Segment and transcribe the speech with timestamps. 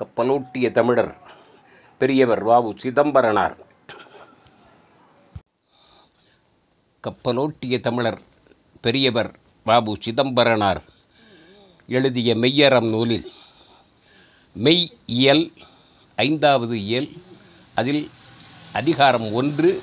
[0.00, 1.16] கப்பலோட்டிய தமிழர்
[1.98, 3.56] பெரியவர் வாவு சிதம்பரனார்.
[7.04, 8.20] கப்பலோட்டிய தமிழர்
[8.80, 10.82] பெரியவர் வாபு சிதம்பரனார்.
[11.86, 13.32] எழுதிய மெய்யறம் நூலில்
[14.52, 15.52] மெய் இயல்
[16.16, 17.10] ஐந்தாவது இயல்
[17.74, 18.10] அதில்
[18.72, 19.82] அதிகாரம் ஒன்று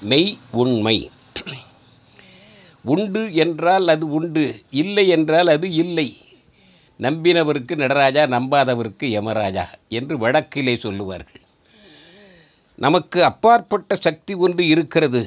[0.00, 1.10] மெய் உண்மை.
[2.82, 6.25] உண்டு என்றால் அது உண்டு இல்லை என்றால் அது இல்லை.
[7.00, 11.42] நம்பினவருக்கு நடராஜா நம்பாதவருக்கு யமராஜா என்று வடக்கிலே சொல்லுவார்கள்.
[12.78, 15.22] நமக்கு அப்பாற்பட்ட சக்தி ஒன்று இருக்கிறது.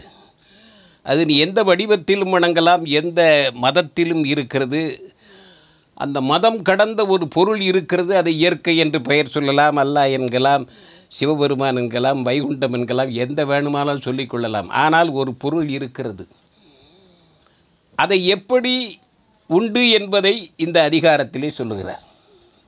[1.06, 4.82] அது நீ எந்த வடிவத்திலும் வணங்கலாம் எந்த மதத்திலும் இருக்கிறது.
[5.94, 10.66] அந்த மதம் கடந்த ஒரு பொருள் இருக்கிறது அதை இயற்கை என்று பெயர் சொல்லலாம் அல்லாஹ் என்கலாம்
[11.08, 16.28] சிவபெருமான் என்கலாம் வைகுண்டம் என்கலாம் எந்த வேணுமானாலும் சொல்லிக்கொள்ளலாம் ஆனால் ஒரு பொருள் இருக்கிறது.
[17.96, 18.74] அதை எப்படி
[19.56, 22.04] உண்டு என்பதை இந்த அதிகாரத்திலே சொல்லுகிறார்.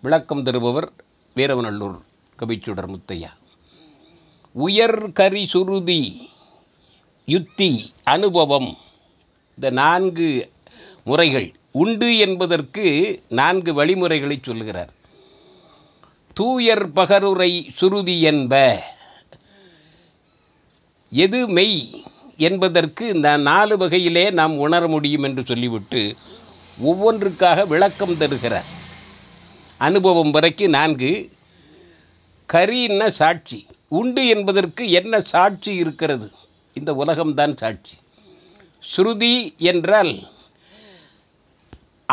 [0.02, 0.88] விளக்கம் தருபவர்
[1.36, 1.98] வீரவநல்லூர்
[2.40, 3.30] கவிச்சுடர் முத்தையா.
[4.52, 6.30] உயர் கரி சுருதி
[7.26, 7.70] யுத்தி
[8.04, 8.78] அனுபவம்
[9.56, 10.50] இந்த நான்கு
[11.04, 12.86] முறைகள் உண்டு என்பதற்கு
[13.30, 14.92] நான்கு வழிமுறைகளை சொல்லுகிறார்.
[16.34, 18.84] தூயர் பகருரை சுருதி என்ப
[21.10, 22.04] எது மெய்
[22.38, 26.16] என்பதற்கு இந்த நாலு வகையிலே நாம் உணர முடியும் என்று சொல்லிவிட்டு
[26.80, 28.66] ஒவ்வொன்றுக்காக விளக்கம் தருகிறார்.
[29.78, 31.32] அனுபவம் வரைக்கும் நான்கு.
[32.54, 33.68] கரின்ன சாட்சி?
[33.88, 36.32] உண்டு என்பதற்கு என்ன சாட்சி இருக்கிறது?
[36.74, 37.98] இந்த உலகம்தான் சாட்சி.
[38.82, 40.30] ஸ்ருதி என்றால்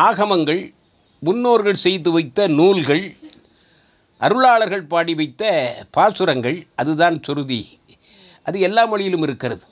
[0.00, 0.74] ஆகமங்கள்
[1.18, 3.16] முன்னோர்கள் செய்து வைத்த நூல்கள்
[4.20, 7.78] அருளாளர்கள் பாடி வைத்த பாசுரங்கள் அதுதான் சுருதி
[8.42, 9.62] அது எல்லா மொழியிலும் இருக்கிறது.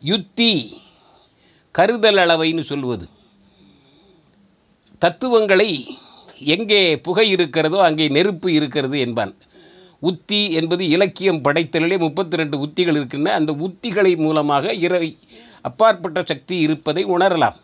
[0.00, 0.80] யுத்தி
[1.70, 3.08] கருதல் அளவைன்னு சொல்வது
[5.04, 5.70] தத்துவங்களை
[6.54, 9.32] எங்கே புகை இருக்கிறதோ அங்கே நெருப்பு இருக்கிறது என்பான்.
[9.98, 13.36] உத்தி என்பது இலக்கியம் படைத்தலிலே முப்பத்தி ரெண்டு உத்திகள் இருக்கின்றன.
[13.36, 15.18] அந்த உத்திகளை மூலமாக இறை
[15.62, 17.58] அப்பாற்பட்ட சக்தி இருப்பதை உணரலாம்.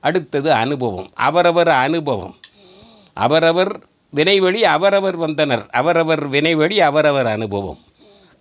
[0.00, 1.08] அடுத்தது அனுபவம்.
[1.28, 2.34] அவரவர் அனுபவம்.
[3.16, 3.72] அவரவர்
[4.16, 5.64] வினைவழி அவரவர் வந்தனர்.
[5.70, 7.80] அவரவர் வினைவழி அவரவர் அனுபவம்.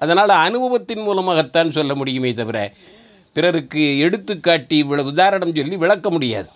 [0.02, 2.58] அதனால் அனுபவத்தின் மூலமாகத்தான் சொல்ல முடியுமே தவிர
[3.36, 6.50] பிறருக்கு எடுத்துக்காட்டி இவ்வளவு உதாரணம் சொல்லி விளக்க முடியாது.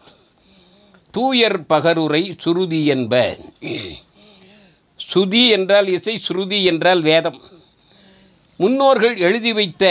[1.15, 3.13] தூயர் பகருரை சுருதி என்ப
[4.99, 7.39] சுதி என்றால் இசை சுருதி என்றால் வேதம்.
[8.59, 9.83] முன்னோர்கள் எழுதி வைத்த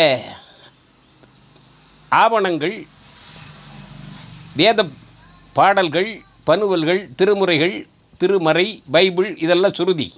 [2.08, 2.76] ஆவணங்கள்
[4.56, 4.86] வேத
[5.52, 6.10] பாடல்கள்
[6.44, 7.76] பனுவல்கள் திருமுறைகள்
[8.18, 10.08] திருமறை பைபிள் இதெல்லாம் சுருதி.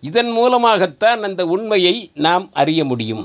[0.00, 3.24] இதன் மூலமாகத்தான் அந்த உண்மையை நாம் அறிய முடியும்.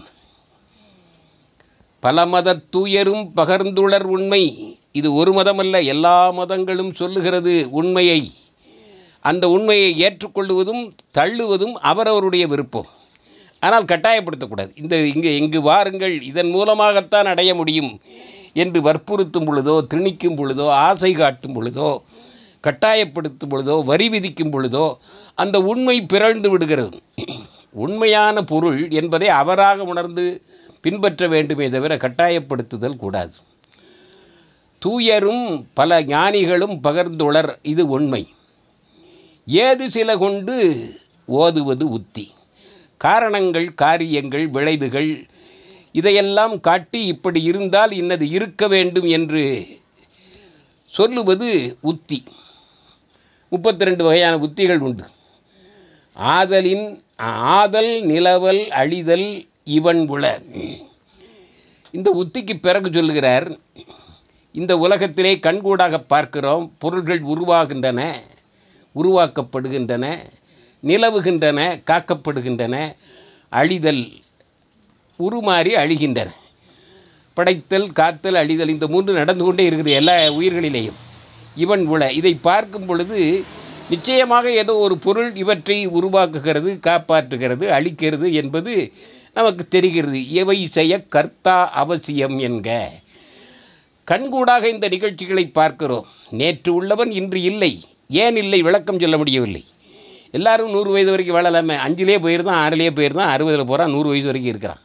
[1.99, 4.43] பல மத தூயரும் பகர்ந்துளர் உண்மை.
[4.95, 8.21] இது ஒரு மதமல்ல எல்லா மதங்களும் சொல்லுகிறது உண்மையை.
[9.25, 10.83] அந்த உண்மையை ஏற்றுக்கொள்ளுவதும்
[11.17, 12.89] தள்ளுவதும் அவரவருடைய விருப்பம்.
[13.63, 14.71] ஆனால் கட்டாயப்படுத்தக்கூடாது.
[14.81, 17.91] இந்த இங்கே இங்கு வாருங்கள் இதன் மூலமாகத்தான் அடைய முடியும்
[18.63, 21.89] என்று வற்புறுத்தும் பொழுதோ திணிக்கும் பொழுதோ ஆசை காட்டும் பொழுதோ
[22.63, 24.85] கட்டாயப்படுத்தும் பொழுதோ வரி விதிக்கும் பொழுதோ
[25.43, 26.97] அந்த உண்மை பிறழ்ந்து விடுகிறது.
[27.85, 30.25] உண்மையான பொருள் என்பதை அவராக உணர்ந்து
[30.81, 33.35] பின்பற்ற வேண்டுமே தவிர கட்டாயப்படுத்துதல் கூடாது.
[34.85, 38.21] தூயரும் பல ஞானிகளும் பகர்ந்துளர் இது உண்மை.
[39.47, 40.55] ஏது சில கொண்டு
[41.25, 42.25] ஓதுவது உத்தி.
[42.97, 45.11] காரணங்கள் காரியங்கள் விளைவுகள்
[45.91, 49.43] இதையெல்லாம் காட்டி இப்படி இருந்தால் இன்னது இருக்க வேண்டும் என்று
[50.85, 52.23] சொல்லுவது உத்தி.
[53.49, 55.03] முப்பத்தி ரெண்டு வகையான உத்திகள் உண்டு.
[56.17, 56.85] ஆதலின்
[57.57, 59.27] ஆதல் நிலவல் அழிதல்
[59.63, 60.25] இவன் உள
[61.91, 63.47] இந்த உத்திக்கு பிறகு சொல்லுகிறார்
[64.55, 66.63] இந்த உலகத்திலே கண்கூடாக பார்க்கிறோம்.
[66.77, 68.01] பொருள்கள் உருவாகின்றன
[68.95, 70.05] உருவாக்கப்படுகின்றன
[70.83, 72.75] நிலவுகின்றன காக்கப்படுகின்றன
[73.51, 74.03] அழிதல்
[75.19, 76.29] உருமாறி அழிகின்றன.
[77.33, 80.99] படைத்தல் காத்தல் அழிதல் இந்த மூன்று நடந்து கொண்டே இருக்குது எல்லா உயிர்களிலேயும்.
[81.55, 83.43] இவன் உல இதை பார்க்கும் பொழுது
[83.89, 88.73] நிச்சயமாக ஏதோ ஒரு பொருள் இவற்றை உருவாக்குகிறது காப்பாற்றுகிறது அழிக்கிறது என்பது
[89.33, 90.31] நமக்கு தெரிகிறது.
[90.31, 92.69] எவை செய்ய கர்த்தா அவசியம் என்க.
[94.03, 96.05] கண்கூடாக இந்த நிகழ்ச்சிகளை பார்க்கிறோம்.
[96.29, 97.85] நேற்று உள்ளவன் இன்று இல்லை.
[98.09, 98.61] ஏன் இல்லை?
[98.61, 99.65] விளக்கம் சொல்ல முடியவில்லை.
[100.31, 101.77] எல்லாரும் நூறு வயது வரைக்கும் வாழலாமே.
[101.77, 104.79] அஞ்சிலே போயிருந்தான் ஆறிலே போயிருந்தான் அறுபதில் போகிறான் நூறு வயசு வரைக்கும் இருக்கிறான்.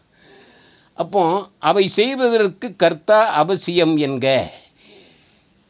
[0.94, 4.46] அப்போ அவை செய்வதற்கு கர்த்தா அவசியம் என்க.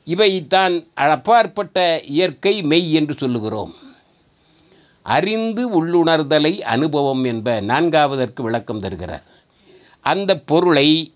[0.04, 3.74] இவை தான் அப்பாற்பட்ட இயற்கை மெய் என்று சொல்லுகிறோம்.
[5.02, 9.22] அறிந்து உள்ளுணர்தலை அனுபவம் என்ப நான்காவதற்கு விளக்கம் தருகிறார்.
[10.00, 11.14] அந்த பொருளை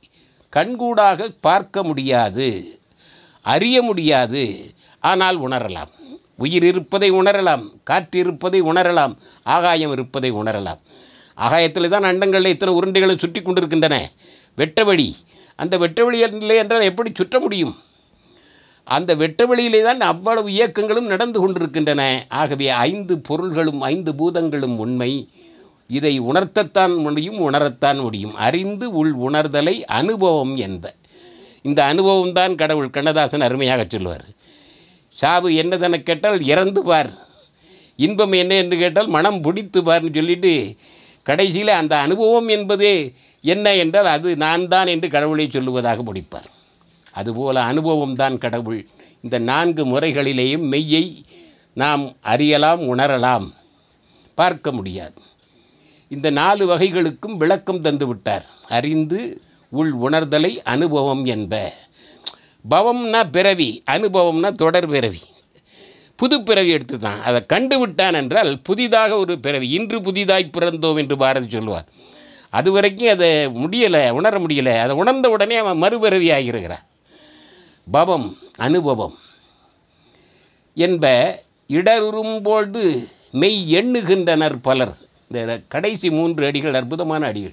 [0.53, 2.49] கண்கூடாக பார்க்க முடியாது
[3.45, 4.43] அறிய முடியாது
[5.01, 5.91] ஆனால் உணரலாம்.
[6.45, 10.81] உயிர் இருப்பதை உணரலாம் காற்று இருப்பதை உணரலாம் ஆகாயம் இருப்பதை உணரலாம்.
[11.39, 13.97] ஆகாயத்தில் தான் அண்டங்களில் இத்தனை உருண்டைகளும் சுற்றி கொண்டிருக்கின்றன.
[14.59, 15.09] வெட்டவெளி
[15.59, 17.75] அந்த வெட்டவெளி இல்லை என்றால் எப்படி சுற்ற முடியும்?
[18.87, 22.03] அந்த வெட்டவெளியிலே தான் அவ்வளவு இயக்கங்களும் நடந்து கொண்டிருக்கின்றன.
[22.41, 25.11] ஆகவே ஐந்து பொருள்களும் ஐந்து பூதங்களும் உண்மை.
[25.91, 28.35] இதை உணர்த்தத்தான் முடியும் உணரத்தான் முடியும்.
[28.35, 30.85] அறிந்து உள் உணர்தலை அனுபவம் என்ப.
[31.63, 34.25] இந்த அனுபவம் தான் கடவுள் கண்ணதாசன் அருமையாக சொல்லுவார்.
[35.19, 37.11] சாவு என்னதென கேட்டால் இறந்து பார்.
[37.97, 40.53] இன்பம் என்ன என்று கேட்டால் மனம் பிடித்து பார்னு சொல்லிட்டு
[41.23, 42.91] கடைசியில் அந்த அனுபவம் என்பது
[43.45, 46.49] என்ன என்றால் அது நான் தான் என்று கடவுளை சொல்லுவதாக முடிப்பார்.
[47.13, 48.81] அதுபோல அனுபவம் தான் கடவுள்.
[49.21, 51.05] இந்த நான்கு முறைகளிலேயும் மெய்யை
[51.73, 53.47] நாம் அறியலாம் உணரலாம்.
[54.39, 55.21] பார்க்க முடியாது.
[56.11, 59.19] இந்த நாலு வகைகளுக்கும் விளக்கம் தந்துவிட்டார் அறிந்து
[59.69, 61.53] உள் உணர்தலை அனுபவம் என்ப.
[62.71, 65.21] பவம்னா பிறவி அனுபவம்னா தொடர் பிறவி.
[66.17, 71.49] புது பிறவி எடுத்து தான் அதை கண்டுவிட்டான் என்றால் புதிதாக ஒரு பிறவி இன்று புதிதாய் பிறந்தோம் என்று பாரதி
[71.49, 71.87] சொல்லுவார்.
[72.51, 73.29] அது வரைக்கும் அதை
[73.63, 74.75] முடியலை உணர முடியலை.
[74.81, 76.87] அதை உணர்ந்த உடனே அவன் மறுபிறவி ஆகியிருக்கிறான்
[77.91, 79.17] பவம் அனுபவம்
[80.77, 81.05] என்ப
[81.69, 82.83] இடருறும்போது
[83.33, 84.97] மெய் எண்ணுகின்றனர் பலர்.
[85.31, 87.53] இந்த கடைசி மூன்று அடிகள் அற்புதமான அடிகள்.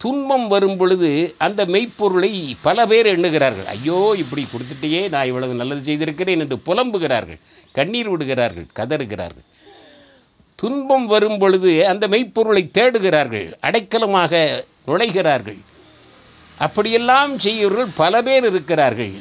[0.00, 1.10] துன்பம் வரும் பொழுது
[1.46, 2.30] அந்த மெய்ப்பொருளை
[2.66, 3.68] பல பேர் எண்ணுகிறார்கள்.
[3.74, 7.38] ஐயோ இப்படி கொடுத்துட்டே நான் இவ்வளவு நல்லது செய்திருக்கிறேன் என்று புலம்புகிறார்கள்.
[7.76, 9.46] கண்ணீர் விடுகிறார்கள் கதறுகிறார்கள்.
[10.62, 14.42] துன்பம் வரும் பொழுது அந்த மெய்ப்பொருளை தேடுகிறார்கள் அடைக்கலமாக
[14.88, 15.60] நுழைகிறார்கள்.
[16.66, 19.14] அப்படியெல்லாம் செய்யவர்கள் பல பேர் இருக்கிறார்கள்.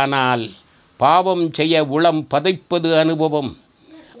[0.00, 0.44] ஆனால்
[1.00, 3.50] பாவம் செய்ய உளம் பதைப்பது அனுபவம்.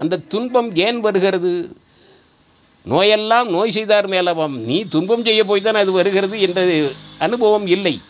[0.02, 1.52] அந்த துன்பம் ஏன் வருகிறது?
[2.84, 4.56] நோயெல்லாம் நோய் செய்தார் மேலவம்.
[4.58, 6.88] நீ துன்பம் செய்ய போய் தான் அது வருகிறது என்ற
[7.18, 8.00] அனுபவம் இல்லை.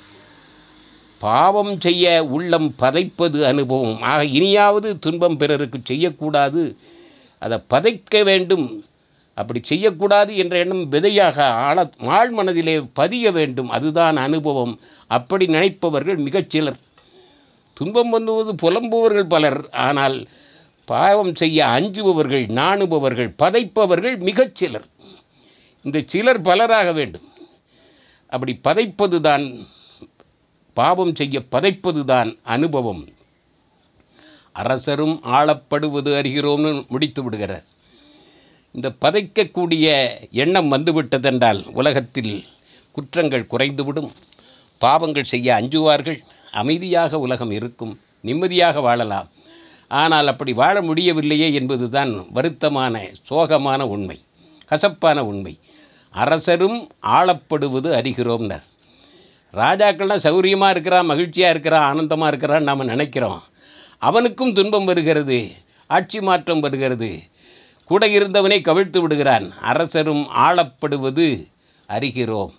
[1.19, 4.01] பாவம் செய்ய உள்ளம் பதைப்பது அனுபவம்.
[4.01, 6.77] ஆக இனியாவது துன்பம் பிறருக்கு செய்யக்கூடாது.
[7.39, 8.85] அதை பதைக்க வேண்டும்.
[9.35, 13.69] அப்படி செய்யக்கூடாது என்ற எண்ணம் விதையாக ஆழ ஆழ் மனதிலே பதிய வேண்டும்.
[13.69, 14.79] அதுதான் அனுபவம்.
[15.07, 16.81] அப்படி நினைப்பவர்கள் மிகச்சிலர்.
[17.73, 19.71] துன்பம் பண்ணுவது புலம்புவர்கள் பலர்.
[19.71, 20.27] ஆனால்
[20.93, 24.87] பாவம் செய்ய அஞ்சுபவர்கள் நாணுபவர்கள் பதைப்பவர்கள் மிகச் சிலர்.
[25.83, 27.27] இந்த சிலர் பலராக வேண்டும்.
[28.33, 29.45] அப்படி பதைப்பது தான்
[30.77, 33.03] பாவம் செய்ய பதைப்பது தான் அனுபவம்.
[34.53, 37.67] அரசரும் ஆளப்படுவது அறிகிறோம்னு முடித்து விடுகிறார்.
[38.77, 39.87] இந்த பதைக்கக்கூடிய
[40.43, 42.35] எண்ணம் வந்துவிட்டதென்றால் உலகத்தில்
[42.97, 44.11] குற்றங்கள் குறைந்துவிடும்.
[44.85, 46.19] பாவங்கள் செய்ய அஞ்சுவார்கள்.
[46.63, 47.95] அமைதியாக உலகம் இருக்கும்.
[48.21, 49.29] நிம்மதியாக வாழலாம்.
[49.91, 52.95] ஆனால் அப்படி வாழ முடியவில்லையே என்பதுதான் வருத்தமான
[53.31, 54.19] சோகமான உண்மை
[54.71, 55.53] கசப்பான உண்மை.
[56.15, 58.65] அரசரும் ஆளப்படுவது அறிகிறோம்னர்.
[59.55, 63.41] ராஜாக்கள்லாம் சௌரியமாக இருக்கிறான் மகிழ்ச்சியாக இருக்கிறான் ஆனந்தமாக இருக்கிறான் நாம் நினைக்கிறோம்.
[63.99, 65.39] அவனுக்கும் துன்பம் வருகிறது
[65.87, 67.11] ஆட்சி மாற்றம் வருகிறது.
[67.91, 69.47] கூட இருந்தவனை கவிழ்த்து விடுகிறான்.
[69.61, 71.29] அரசரும் ஆளப்படுவது
[71.89, 72.53] அறிகிறோம்.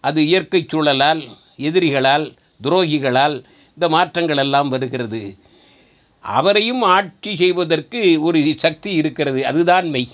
[0.00, 1.22] அது இயற்கை சூழலால்
[1.68, 2.26] எதிரிகளால்
[2.62, 3.36] துரோகிகளால்
[3.74, 5.22] இந்த மாற்றங்கள் எல்லாம் வருகிறது.
[6.24, 9.46] அவரையும் ஆட்சி செய்வதற்கு ஒரு சக்தி இருக்கிறது.
[9.46, 10.08] அதுதான் மெய்.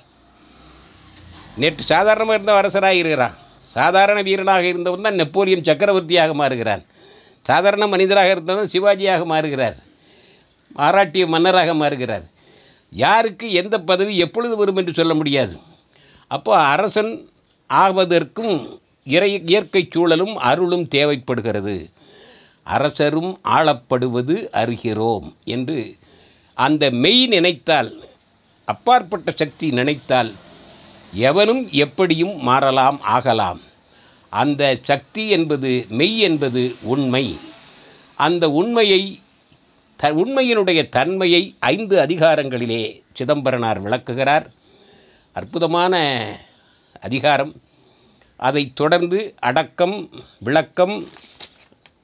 [1.56, 6.82] நேற்று சாதாரணமாக இருந்த அரசராக இருக்கிறான் சாதாரண வீரனாக இருந்தவன் தான் நெப்போலியன் சக்கரவர்த்தியாக மாறுகிறான்.
[7.42, 9.76] சாதாரண மனிதராக இருந்தவன் சிவாஜியாக மாறுகிறார்.
[10.76, 12.22] மாராட்டிய மன்னராக மாறுகிறார்.
[12.90, 15.58] யாருக்கு எந்த பதவி எப்பொழுது வரும் என்று சொல்ல முடியாது.
[16.28, 17.28] அப்போ அரசன்
[17.70, 21.90] ஆவதற்கும் இறை இயற்கை சூழலும் அருளும் தேவைப்படுகிறது.
[22.68, 25.78] அரசரும் ஆளப்படுவது அறிகிறோம் என்று
[26.54, 27.90] அந்த மெய் நினைத்தால்
[28.64, 30.30] அப்பாற்பட்ட சக்தி நினைத்தால்
[31.12, 33.60] எவனும் எப்படியும் மாறலாம் ஆகலாம்.
[34.32, 37.26] அந்த சக்தி என்பது மெய் என்பது உண்மை.
[38.14, 39.02] அந்த உண்மையை
[39.96, 42.82] த உண்மையினுடைய தன்மையை ஐந்து அதிகாரங்களிலே
[43.12, 44.46] சிதம்பரனார் விளக்குகிறார்.
[45.32, 45.94] அற்புதமான
[47.00, 47.52] அதிகாரம்.
[48.40, 49.96] அதைத் தொடர்ந்து அடக்கம்
[50.38, 50.96] விளக்கம்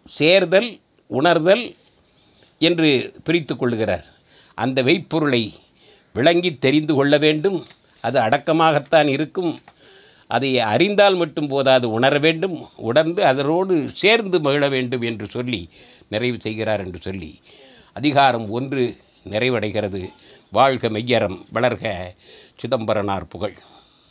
[0.05, 1.75] சேர்தல் உணர்தல்
[2.59, 4.05] என்று பிரித்து கொள்ளுகிறார்
[4.55, 5.55] அந்த மெய்ப்பொருளை
[6.13, 7.65] விளங்கி தெரிந்து கொள்ள வேண்டும்.
[8.01, 9.61] அது அடக்கமாகத்தான் இருக்கும்.
[10.29, 12.69] அதை அறிந்தால் மட்டும் போதாது உணர வேண்டும்.
[12.77, 15.71] உணர்ந்து அதனோடு சேர்ந்து மகிழ வேண்டும் என்று சொல்லி
[16.09, 17.41] நிறைவு செய்கிறார் என்று சொல்லி
[17.93, 18.97] அதிகாரம் ஒன்று
[19.31, 20.03] நிறைவடைகிறது.
[20.51, 22.15] வாழ்க மெய்யரம் வளர்க
[22.57, 23.57] சிதம்பரனார் புகழ்.